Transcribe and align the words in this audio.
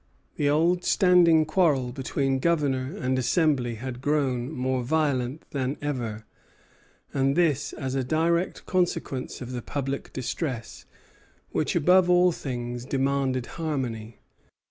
The 0.37 0.49
old 0.49 0.83
standing 0.83 1.45
quarrel 1.45 1.91
between 1.91 2.39
governor 2.39 2.97
and 2.97 3.19
assembly 3.19 3.75
had 3.75 4.01
grown 4.01 4.51
more 4.51 4.81
violent 4.81 5.45
than 5.51 5.77
ever; 5.79 6.25
and 7.13 7.35
this 7.35 7.71
as 7.73 7.93
a 7.93 8.03
direct 8.03 8.65
consequence 8.65 9.41
of 9.41 9.51
the 9.51 9.61
public 9.61 10.11
distress, 10.11 10.85
which 11.51 11.75
above 11.75 12.09
all 12.09 12.31
things 12.31 12.83
demanded 12.83 13.45
harmony. 13.61 14.17